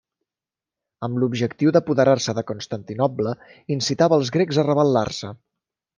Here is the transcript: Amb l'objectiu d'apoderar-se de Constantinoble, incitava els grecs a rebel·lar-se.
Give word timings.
Amb 1.07 1.19
l'objectiu 1.23 1.73
d'apoderar-se 1.75 2.35
de 2.39 2.45
Constantinoble, 2.53 3.35
incitava 3.77 4.21
els 4.23 4.33
grecs 4.39 4.63
a 4.63 4.69
rebel·lar-se. 4.71 5.35